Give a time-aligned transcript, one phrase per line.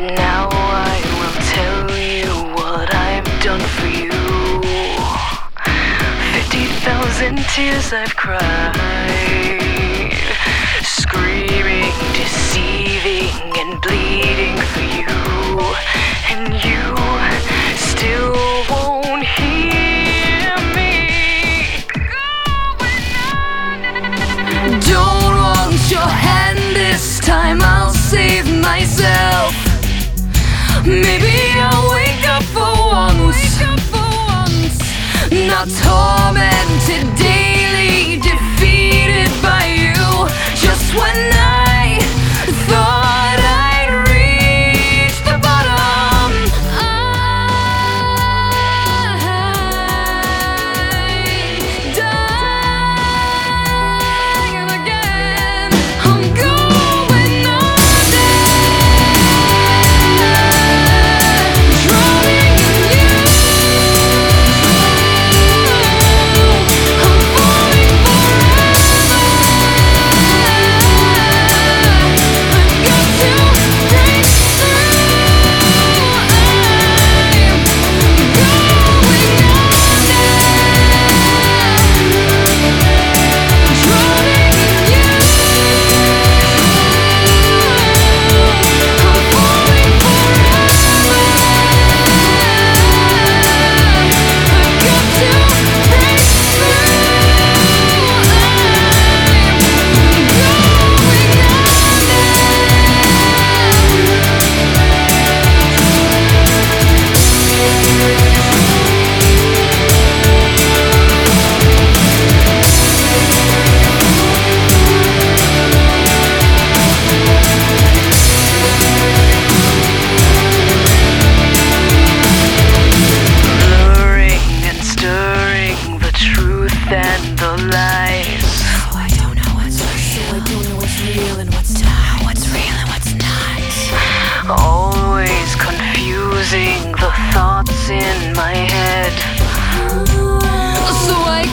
[0.00, 4.12] Now I will tell you what I've done for you.
[6.34, 8.38] 50,000 tears I've cried,
[10.84, 15.08] screaming, deceiving, and bleeding for you.
[16.30, 16.97] And you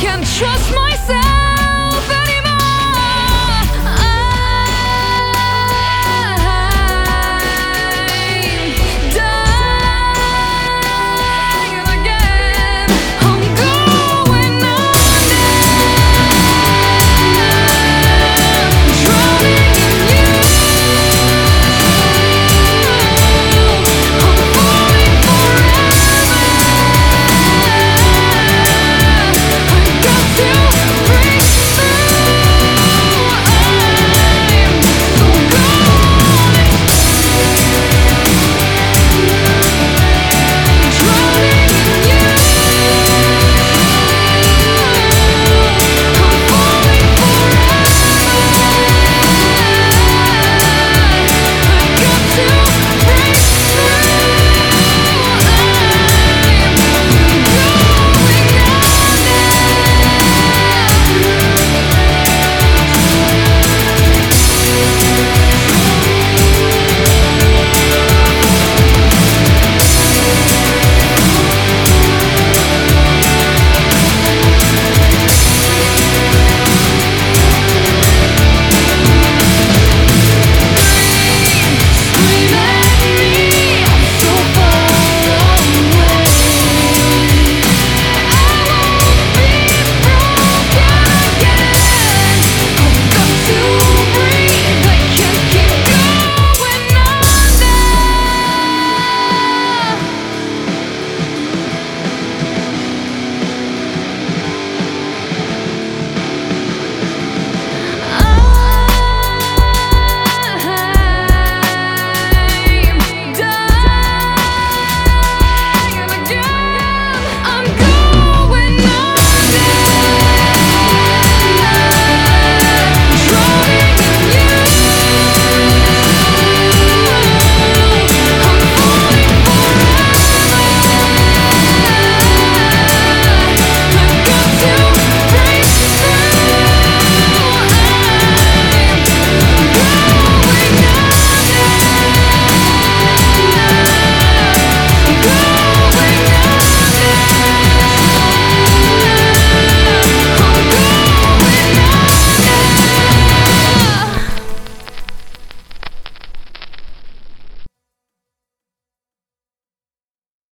[0.00, 1.39] can trust myself.